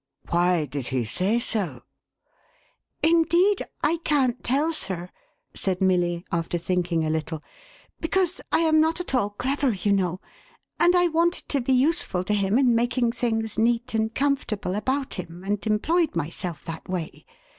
"""Why 0.31 0.65
did 0.65 0.87
he 0.87 1.05
say 1.05 1.37
so?"" 1.37 1.83
Indeed 3.03 3.61
I 3.83 3.97
can't 3.97 4.43
tell, 4.43 4.73
sir,1' 4.73 5.09
said 5.53 5.79
Milly, 5.79 6.25
after 6.31 6.57
thinking 6.57 7.05
a 7.05 7.09
little," 7.11 7.43
because 8.01 8.41
I 8.51 8.61
am 8.61 8.81
not 8.81 8.99
at 8.99 9.13
all 9.13 9.29
clever, 9.29 9.73
you 9.73 9.93
know; 9.93 10.19
and 10.79 10.95
I 10.95 11.07
wanted 11.09 11.47
to 11.49 11.61
be 11.61 11.73
useful 11.73 12.23
to 12.23 12.33
him 12.33 12.57
in 12.57 12.73
making 12.73 13.11
things 13.11 13.59
neat 13.59 13.93
and 13.93 14.11
comfortable 14.15 14.73
about 14.73 15.13
him, 15.19 15.43
and 15.43 15.63
employed 15.67 16.15
myself 16.15 16.65
that 16.65 16.89
way. 16.89 17.23